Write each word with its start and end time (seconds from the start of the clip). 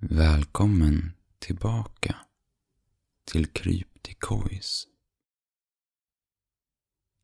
Välkommen 0.00 1.12
tillbaka 1.38 2.16
till 3.24 3.46
Kryptikois. 3.46 4.86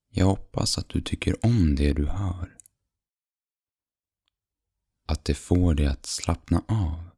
Jag 0.08 0.27
hoppas 0.27 0.79
att 0.79 0.88
du 0.88 1.00
tycker 1.00 1.46
om 1.46 1.74
det 1.74 1.92
du 1.92 2.06
hör. 2.06 2.56
Att 5.06 5.24
det 5.24 5.34
får 5.34 5.74
dig 5.74 5.87
att 5.87 6.06
slappna 6.06 6.64
av. 6.68 7.10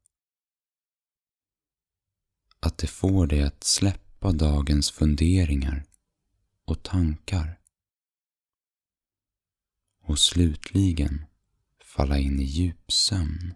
Att 2.60 2.78
det 2.78 2.86
får 2.86 3.26
dig 3.26 3.42
att 3.42 3.64
släppa 3.64 4.32
dagens 4.32 4.90
funderingar 4.90 5.84
och 6.64 6.82
tankar. 6.82 7.60
Och 10.02 10.18
slutligen 10.18 11.24
falla 11.80 12.18
in 12.18 12.40
i 12.40 12.44
djup 12.44 12.92
sömn. 12.92 13.54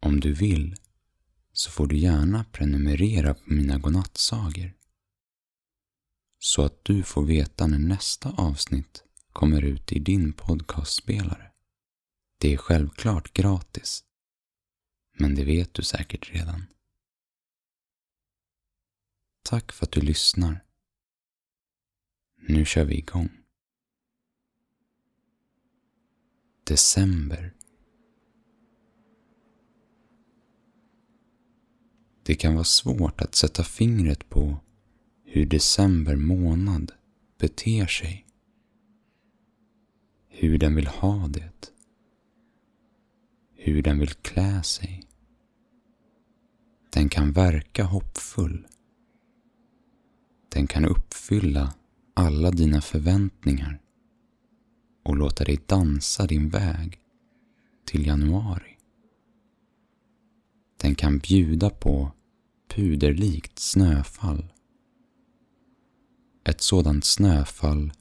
Om 0.00 0.20
du 0.20 0.32
vill 0.32 0.76
så 1.52 1.70
får 1.70 1.86
du 1.86 1.96
gärna 1.96 2.44
prenumerera 2.44 3.34
på 3.34 3.52
mina 3.52 3.78
godnattsagor 3.78 4.76
så 6.38 6.62
att 6.62 6.84
du 6.84 7.02
får 7.02 7.24
veta 7.24 7.66
när 7.66 7.78
nästa 7.78 8.30
avsnitt 8.30 9.04
kommer 9.32 9.62
ut 9.62 9.92
i 9.92 9.98
din 9.98 10.32
podcastspelare. 10.32 11.52
Det 12.38 12.52
är 12.54 12.56
självklart 12.56 13.32
gratis, 13.32 14.04
men 15.18 15.34
det 15.34 15.44
vet 15.44 15.74
du 15.74 15.82
säkert 15.82 16.30
redan. 16.30 16.66
Tack 19.42 19.72
för 19.72 19.86
att 19.86 19.92
du 19.92 20.00
lyssnar. 20.00 20.64
Nu 22.48 22.64
kör 22.64 22.84
vi 22.84 22.98
igång. 22.98 23.30
December 26.64 27.54
Det 32.30 32.36
kan 32.36 32.54
vara 32.54 32.64
svårt 32.64 33.20
att 33.20 33.34
sätta 33.34 33.64
fingret 33.64 34.28
på 34.28 34.56
hur 35.24 35.46
december 35.46 36.16
månad 36.16 36.92
beter 37.38 37.86
sig. 37.86 38.26
Hur 40.28 40.58
den 40.58 40.74
vill 40.74 40.86
ha 40.86 41.28
det. 41.28 41.72
Hur 43.54 43.82
den 43.82 43.98
vill 43.98 44.08
klä 44.08 44.62
sig. 44.62 45.02
Den 46.90 47.08
kan 47.08 47.32
verka 47.32 47.84
hoppfull. 47.84 48.66
Den 50.48 50.66
kan 50.66 50.84
uppfylla 50.84 51.74
alla 52.14 52.50
dina 52.50 52.80
förväntningar 52.80 53.80
och 55.02 55.16
låta 55.16 55.44
dig 55.44 55.60
dansa 55.66 56.26
din 56.26 56.48
väg 56.48 57.00
till 57.84 58.06
januari. 58.06 58.76
Den 60.76 60.94
kan 60.94 61.18
bjuda 61.18 61.70
på 61.70 62.12
puderlikt 62.74 63.58
snöfall. 63.58 64.52
Ett 66.44 66.60
sådant 66.60 67.04
snöfall 67.04 67.92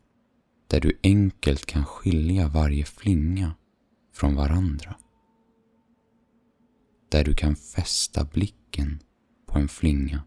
där 0.67 0.80
du 0.80 1.00
enkelt 1.03 1.66
kan 1.66 1.86
skilja 1.86 2.48
varje 2.48 2.86
flinga 2.86 3.56
från 4.14 4.36
varandra. 4.36 4.95
Där 7.09 7.23
du 7.23 7.34
kan 7.34 7.56
fästa 7.56 8.23
blicken 8.23 9.00
på 9.45 9.59
en 9.59 9.67
flinga 9.67 10.23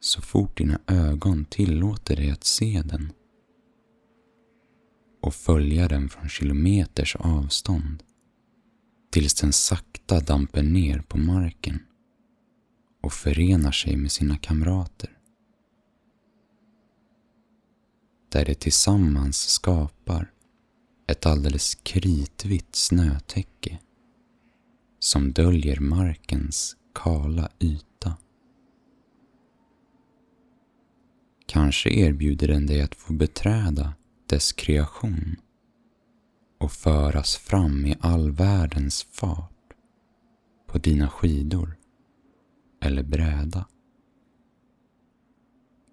så 0.00 0.22
fort 0.22 0.58
dina 0.58 0.80
ögon 0.86 1.44
tillåter 1.44 2.16
dig 2.16 2.30
att 2.30 2.44
se 2.44 2.82
den 2.84 3.12
och 5.22 5.34
följa 5.34 5.88
den 5.88 6.08
från 6.08 6.28
kilometers 6.28 7.16
avstånd 7.16 8.02
tills 9.10 9.34
den 9.34 9.52
sakta 9.52 10.20
damper 10.20 10.62
ner 10.62 10.98
på 10.98 11.18
marken 11.18 11.78
och 13.04 13.12
förenar 13.12 13.72
sig 13.72 13.96
med 13.96 14.12
sina 14.12 14.36
kamrater. 14.36 15.18
Där 18.28 18.44
de 18.44 18.54
tillsammans 18.54 19.36
skapar 19.36 20.32
ett 21.06 21.26
alldeles 21.26 21.74
kritvitt 21.74 22.74
snötäcke 22.74 23.78
som 24.98 25.32
döljer 25.32 25.80
markens 25.80 26.76
kala 26.94 27.48
yta. 27.58 28.16
Kanske 31.46 31.90
erbjuder 31.90 32.48
den 32.48 32.66
dig 32.66 32.82
att 32.82 32.94
få 32.94 33.12
beträda 33.12 33.94
dess 34.26 34.52
kreation 34.52 35.36
och 36.58 36.72
föras 36.72 37.36
fram 37.36 37.86
i 37.86 37.96
all 38.00 38.30
världens 38.30 39.02
fart 39.02 39.74
på 40.66 40.78
dina 40.78 41.08
skidor 41.08 41.76
eller 42.84 43.02
bräda. 43.02 43.66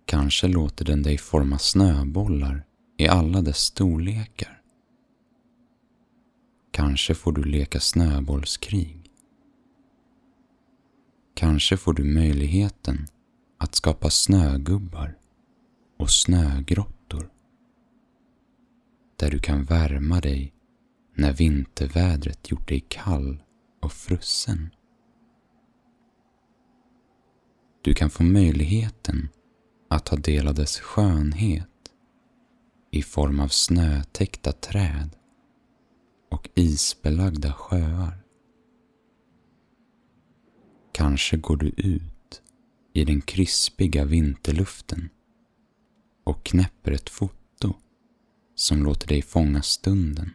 Kanske 0.06 0.47
låter 0.47 0.85
den 0.85 1.03
dig 1.03 1.18
forma 1.18 1.59
snöbollar 1.59 2.66
i 2.97 3.07
alla 3.07 3.41
dess 3.41 3.57
storlekar. 3.57 4.62
Kanske 6.72 7.16
får 7.16 7.31
du 7.31 7.44
leka 7.44 7.79
snöbollskrig. 7.79 9.12
Kanske 11.34 11.78
får 11.78 11.94
du 11.94 12.03
möjligheten 12.03 13.08
att 13.58 13.75
skapa 13.75 14.09
snögubbar 14.09 15.18
och 15.97 16.12
snögrottor 16.12 17.29
där 19.16 19.31
du 19.31 19.40
kan 19.40 19.63
värma 19.63 20.19
dig 20.19 20.53
när 21.16 21.34
vintervädret 21.34 22.52
gjort 22.52 22.68
dig 22.68 22.85
kall 22.88 23.44
och 23.81 23.94
frusen. 23.94 24.69
Du 27.81 27.94
kan 27.94 28.09
få 28.09 28.24
möjligheten 28.24 29.30
att 29.90 30.06
ta 30.06 30.16
del 30.16 30.47
av 30.47 30.56
dess 30.56 30.80
skönhet 30.80 31.68
i 32.92 33.02
form 33.02 33.40
av 33.40 33.47
snötäckta 33.47 34.52
träd 34.52 35.09
och 36.31 36.50
isbelagda 36.56 37.53
sjöar. 37.53 38.24
Kanske 40.91 41.38
går 41.38 41.58
du 41.58 41.68
ut 41.68 42.41
i 42.94 43.06
den 43.06 43.22
krispiga 43.22 44.06
vinterluften 44.06 45.09
och 46.24 46.44
knäpper 46.44 46.91
ett 46.91 47.09
foto 47.09 47.74
som 48.56 48.84
låter 48.84 49.08
dig 49.08 49.22
fånga 49.22 49.62
stunden 49.62 50.30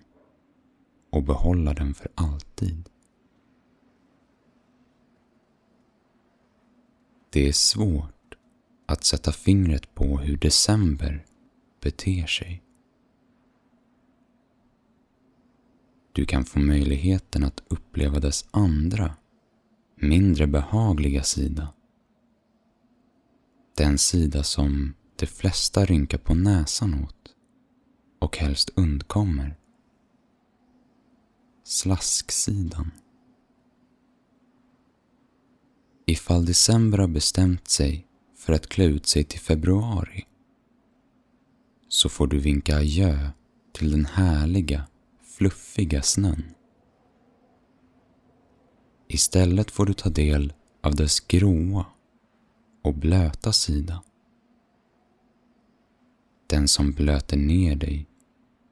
och 1.12 1.22
behålla 1.22 1.74
den 1.74 1.94
för 1.94 2.08
alltid. 2.14 2.88
Det 7.31 7.48
är 7.48 7.53
svårt 7.53 8.34
att 8.87 9.04
sätta 9.04 9.32
fingret 9.32 9.94
på 9.94 10.19
hur 10.19 10.37
december 10.37 11.26
beter 11.81 12.26
sig. 12.26 12.62
Du 16.12 16.26
kan 16.26 16.44
få 16.44 16.59
möjligheten 16.59 17.44
att 17.44 17.62
uppleva 17.69 18.20
dess 18.20 18.48
andra, 18.50 19.16
mindre 19.97 20.47
behagliga 20.47 21.22
sida. 21.22 21.69
Den 23.76 23.98
sida 23.98 24.42
som 24.42 24.94
de 25.16 25.26
flesta 25.26 25.84
rynkar 25.84 26.19
på 26.19 26.34
näsan 26.34 27.04
åt 27.04 27.34
och 28.19 28.36
helst 28.36 28.70
undkommer. 28.75 29.56
Slasksidan. 31.65 32.91
Ifall 36.08 36.44
december 36.44 36.98
har 36.98 37.08
bestämt 37.08 37.68
sig 37.68 38.06
för 38.36 38.52
att 38.52 38.66
klä 38.66 38.84
ut 38.84 39.06
sig 39.06 39.24
till 39.24 39.40
februari 39.40 40.26
så 41.88 42.08
får 42.08 42.26
du 42.26 42.38
vinka 42.38 42.76
adjö 42.76 43.30
till 43.72 43.90
den 43.90 44.06
härliga, 44.06 44.86
fluffiga 45.22 46.02
snön. 46.02 46.44
Istället 49.08 49.70
får 49.70 49.86
du 49.86 49.92
ta 49.92 50.08
del 50.08 50.53
av 50.82 50.94
dess 50.94 51.20
gråa 51.20 51.86
och 52.82 52.94
blöta 52.94 53.52
sida. 53.52 54.02
Den 56.47 56.68
som 56.68 56.92
blöter 56.92 57.36
ner 57.36 57.76
dig 57.76 58.06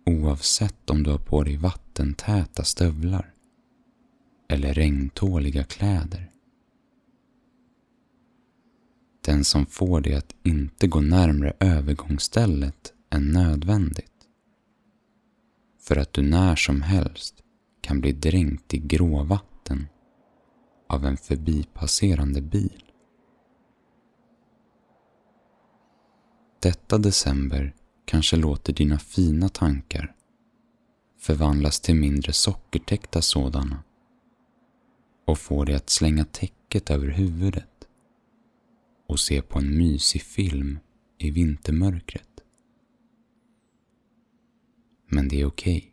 oavsett 0.06 0.90
om 0.90 1.02
du 1.02 1.10
har 1.10 1.18
på 1.18 1.42
dig 1.42 1.56
vattentäta 1.56 2.64
stövlar 2.64 3.34
eller 4.48 4.74
regntåliga 4.74 5.64
kläder. 5.64 6.30
Den 9.24 9.44
som 9.44 9.66
får 9.66 10.00
dig 10.00 10.14
att 10.14 10.34
inte 10.42 10.86
gå 10.86 11.00
närmre 11.00 11.52
övergångsstället 11.60 12.92
än 13.10 13.32
nödvändigt. 13.32 14.10
För 15.80 15.96
att 15.96 16.12
du 16.12 16.22
när 16.22 16.56
som 16.56 16.82
helst 16.82 17.34
kan 17.80 18.00
bli 18.00 18.12
dränkt 18.12 18.74
i 18.74 18.78
gråvatten 18.78 19.86
av 20.88 21.06
en 21.06 21.16
förbipasserande 21.16 22.40
bil. 22.40 22.84
Detta 26.60 26.98
december 26.98 27.74
kanske 28.04 28.36
låter 28.36 28.72
dina 28.72 28.98
fina 28.98 29.48
tankar 29.48 30.14
förvandlas 31.18 31.80
till 31.80 31.94
mindre 31.94 32.32
sockertäckta 32.32 33.22
sådana 33.22 33.82
och 35.24 35.38
får 35.38 35.66
dig 35.66 35.74
att 35.74 35.90
slänga 35.90 36.24
täcket 36.24 36.90
över 36.90 37.08
huvudet 37.08 37.88
och 39.06 39.20
se 39.20 39.42
på 39.42 39.58
en 39.58 39.78
mysig 39.78 40.22
film 40.22 40.78
i 41.18 41.30
vintermörkret. 41.30 42.40
Men 45.06 45.28
det 45.28 45.40
är 45.40 45.46
okej. 45.46 45.76
Okay. 45.76 45.90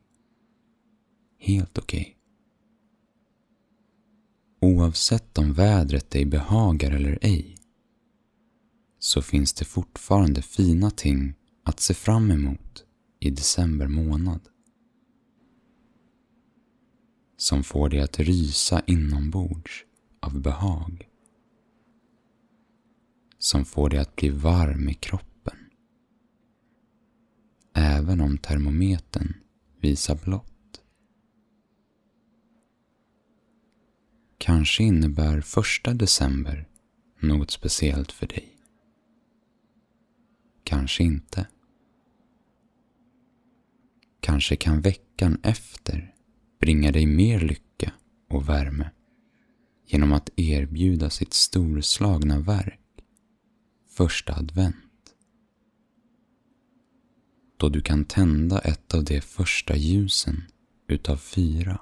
Helt 1.55 1.77
okej. 1.77 2.01
Okay. 2.01 2.15
Oavsett 4.71 5.37
om 5.37 5.53
vädret 5.53 6.09
dig 6.09 6.25
behagar 6.25 6.91
eller 6.91 7.19
ej 7.21 7.57
så 8.99 9.21
finns 9.21 9.53
det 9.53 9.65
fortfarande 9.65 10.41
fina 10.41 10.91
ting 10.91 11.33
att 11.63 11.79
se 11.79 11.93
fram 11.93 12.31
emot 12.31 12.85
i 13.19 13.29
december 13.29 13.87
månad. 13.87 14.41
Som 17.37 17.63
får 17.63 17.89
dig 17.89 17.99
att 17.99 18.19
rysa 18.19 18.81
inombords 18.87 19.85
av 20.19 20.41
behag. 20.41 21.10
Som 23.41 23.65
får 23.65 23.89
dig 23.89 23.99
att 23.99 24.15
bli 24.15 24.29
varm 24.29 24.89
i 24.89 24.93
kroppen. 24.93 25.57
Även 27.73 28.21
om 28.21 28.38
termometern 28.38 29.33
visar 29.79 30.15
blått. 30.25 30.81
Kanske 34.38 34.83
innebär 34.83 35.41
första 35.41 35.93
december 35.93 36.67
något 37.19 37.51
speciellt 37.51 38.11
för 38.11 38.27
dig. 38.27 38.57
Kanske 40.63 41.03
inte. 41.03 41.47
Kanske 44.19 44.55
kan 44.55 44.81
veckan 44.81 45.37
efter 45.44 46.15
bringa 46.59 46.91
dig 46.91 47.05
mer 47.05 47.39
lycka 47.39 47.94
och 48.29 48.49
värme 48.49 48.89
genom 49.85 50.13
att 50.13 50.29
erbjuda 50.35 51.09
sitt 51.09 51.33
storslagna 51.33 52.39
verk 52.39 52.81
första 53.91 54.33
advent. 54.33 55.15
Då 57.57 57.69
du 57.69 57.81
kan 57.81 58.05
tända 58.05 58.59
ett 58.59 58.93
av 58.93 59.03
de 59.03 59.21
första 59.21 59.75
ljusen 59.75 60.43
utav 60.88 61.17
fyra 61.17 61.79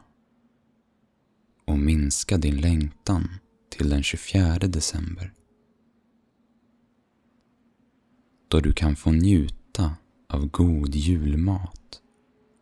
och 1.65 1.79
minska 1.79 2.37
din 2.37 2.61
längtan 2.61 3.29
till 3.69 3.89
den 3.89 4.03
24 4.03 4.57
december. 4.59 5.33
Då 8.47 8.59
du 8.59 8.73
kan 8.73 8.95
få 8.95 9.11
njuta 9.11 9.95
av 10.29 10.47
god 10.47 10.95
julmat 10.95 12.01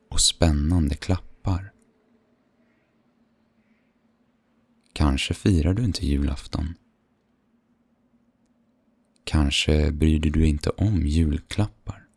och 0.09 0.21
spännande 0.21 0.95
klappar. 0.95 1.73
Kanske 4.93 5.33
firar 5.33 5.73
du 5.73 5.83
inte 5.83 6.05
julafton. 6.05 6.73
Kanske 9.27 9.91
bryr 9.91 10.19
du 10.19 10.29
dig 10.29 10.49
inte 10.49 10.69
om 10.69 11.07
julklappar. 11.07 12.07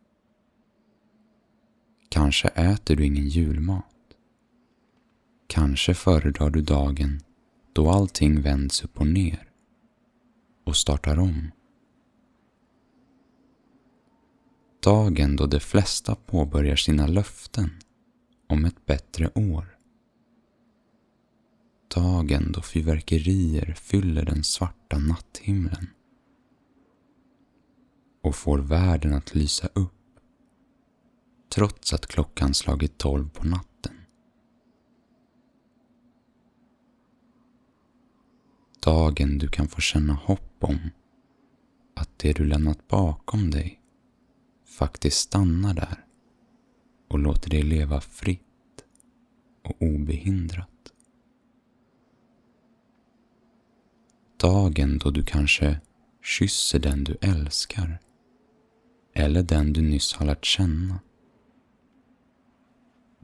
Kanske 2.09 2.47
äter 2.47 2.95
du 2.95 3.05
ingen 3.05 3.27
julmat. 3.27 3.85
Kanske 5.47 5.93
föredrar 5.93 6.49
du 6.49 6.61
dagen 6.61 7.21
då 7.73 7.89
allting 7.89 8.41
vänds 8.41 8.83
upp 8.83 8.99
och 8.99 9.07
ner 9.07 9.49
och 10.63 10.77
startar 10.77 11.19
om. 11.19 11.51
Dagen 14.83 15.35
då 15.35 15.45
de 15.45 15.59
flesta 15.59 16.15
påbörjar 16.15 16.75
sina 16.75 17.07
löften 17.07 17.69
om 18.47 18.65
ett 18.65 18.85
bättre 18.85 19.29
år. 19.35 19.77
Dagen 21.95 22.51
då 22.51 22.61
fyrverkerier 22.61 23.73
fyller 23.73 24.25
den 24.25 24.43
svarta 24.43 24.97
natthimlen 24.97 25.87
och 28.21 28.35
får 28.35 28.57
världen 28.59 29.13
att 29.13 29.35
lysa 29.35 29.67
upp 29.73 29.91
trots 31.49 31.93
att 31.93 32.07
klockan 32.07 32.53
slagit 32.53 32.97
tolv 32.97 33.29
på 33.29 33.45
natten. 33.45 33.93
Dagen 38.83 39.37
du 39.37 39.47
kan 39.47 39.67
få 39.67 39.81
känna 39.81 40.13
hopp 40.13 40.63
om 40.63 40.79
att 41.95 42.19
det 42.19 42.33
du 42.33 42.45
lämnat 42.45 42.87
bakom 42.87 43.51
dig 43.51 43.81
faktiskt 44.65 45.17
stannar 45.17 45.73
där 45.73 46.05
och 47.07 47.19
låter 47.19 47.49
dig 47.49 47.61
leva 47.61 48.01
fritt 48.01 48.85
och 49.63 49.81
obehindrat. 49.81 50.67
Dagen 54.37 54.97
då 54.97 55.11
du 55.11 55.23
kanske 55.23 55.79
kysser 56.21 56.79
den 56.79 57.03
du 57.03 57.17
älskar 57.21 57.99
eller 59.13 59.43
den 59.43 59.73
du 59.73 59.81
nyss 59.81 60.13
har 60.13 60.25
lärt 60.25 60.45
känna. 60.45 60.99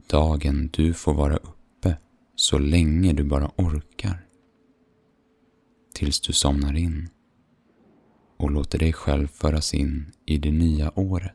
Dagen 0.06 0.70
du 0.72 0.94
får 0.94 1.14
vara 1.14 1.36
uppe 1.36 1.96
så 2.34 2.58
länge 2.58 3.12
du 3.12 3.24
bara 3.24 3.50
orkar. 3.56 4.26
Tills 5.94 6.20
du 6.20 6.32
somnar 6.32 6.76
in 6.76 7.08
och 8.36 8.50
låter 8.50 8.78
dig 8.78 8.92
själv 8.92 9.26
föras 9.28 9.74
in 9.74 10.12
i 10.26 10.38
det 10.38 10.52
nya 10.52 10.98
året. 10.98 11.34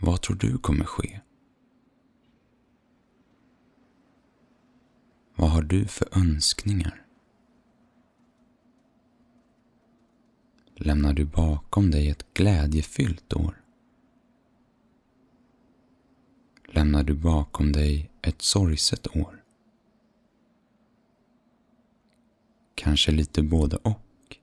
Vad 0.00 0.22
tror 0.22 0.36
du 0.36 0.58
kommer 0.58 0.84
ske? 0.84 1.20
Vad 5.36 5.50
har 5.50 5.62
du 5.62 5.84
för 5.84 6.18
önskningar? 6.18 7.05
Lämnar 10.86 11.12
du 11.12 11.24
bakom 11.24 11.90
dig 11.90 12.10
ett 12.10 12.34
glädjefyllt 12.34 13.32
år? 13.32 13.62
Lämnar 16.68 17.02
du 17.02 17.14
bakom 17.14 17.72
dig 17.72 18.10
ett 18.22 18.42
sorgset 18.42 19.16
år? 19.16 19.44
Kanske 22.74 23.12
lite 23.12 23.42
både 23.42 23.76
och? 23.76 24.36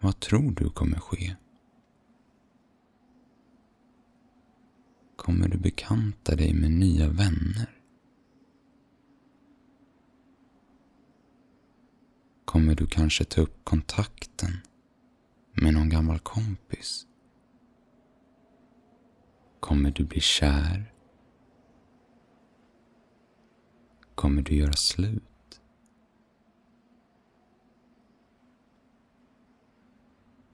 Vad 0.00 0.20
tror 0.20 0.50
du 0.50 0.70
kommer 0.70 0.98
ske? 0.98 1.36
kommer 5.16 5.48
du 5.48 5.58
bekanta 5.58 6.36
dig 6.36 6.54
med 6.54 6.70
nya 6.70 7.08
vänner. 7.08 7.81
Kommer 12.52 12.74
du 12.74 12.86
kanske 12.86 13.24
ta 13.24 13.40
upp 13.40 13.64
kontakten 13.64 14.50
med 15.52 15.74
någon 15.74 15.88
gammal 15.88 16.18
kompis? 16.18 17.06
Kommer 19.60 19.90
du 19.90 20.04
bli 20.04 20.20
kär? 20.20 20.94
Kommer 24.14 24.42
du 24.42 24.54
göra 24.54 24.72
slut? 24.72 25.60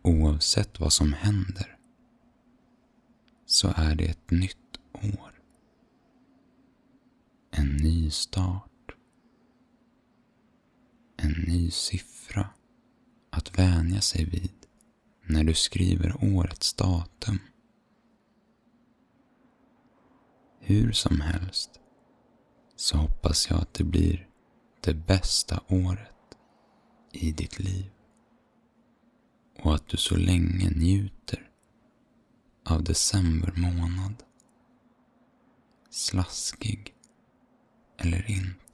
Oavsett 0.02 0.80
vad 0.80 0.92
som 0.92 1.12
händer 1.12 1.78
så 3.46 3.72
är 3.76 3.94
det 3.94 4.04
ett 4.04 4.30
nytt 4.30 4.80
år. 4.92 5.42
En 7.50 7.76
ny 7.76 8.10
start. 8.10 8.77
En 11.28 11.44
ny 11.46 11.70
siffra 11.70 12.48
att 13.30 13.58
vänja 13.58 14.00
sig 14.00 14.24
vid 14.24 14.66
när 15.26 15.44
du 15.44 15.54
skriver 15.54 16.24
årets 16.24 16.74
datum. 16.74 17.38
Hur 20.60 20.92
som 20.92 21.20
helst 21.20 21.70
så 22.76 22.96
hoppas 22.96 23.50
jag 23.50 23.60
att 23.60 23.74
det 23.74 23.84
blir 23.84 24.28
det 24.80 24.94
bästa 24.94 25.60
året 25.68 26.36
i 27.12 27.32
ditt 27.32 27.58
liv 27.58 27.90
och 29.58 29.74
att 29.74 29.88
du 29.88 29.96
så 29.96 30.16
länge 30.16 30.70
njuter 30.70 31.50
av 32.64 32.84
december 32.84 33.52
månad. 33.56 34.22
Slaskig 35.90 36.94
eller 37.98 38.30
inte. 38.30 38.67